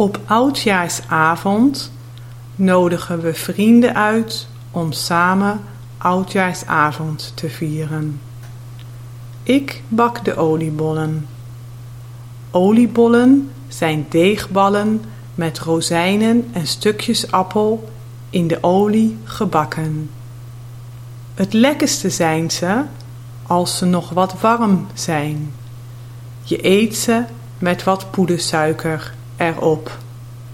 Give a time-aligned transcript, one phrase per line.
[0.00, 1.92] Op oudjaarsavond
[2.54, 5.60] nodigen we vrienden uit om samen
[5.98, 8.20] oudjaarsavond te vieren.
[9.42, 11.26] Ik bak de oliebollen.
[12.50, 17.88] Oliebollen zijn deegballen met rozijnen en stukjes appel
[18.30, 20.10] in de olie gebakken.
[21.34, 22.82] Het lekkerste zijn ze
[23.46, 25.52] als ze nog wat warm zijn.
[26.42, 27.24] Je eet ze
[27.58, 29.90] met wat poedersuiker erop.